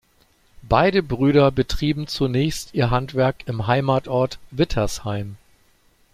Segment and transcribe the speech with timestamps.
[0.63, 5.37] Beide Brüder betrieben zunächst ihr Handwerk im Heimatort Wittersheim.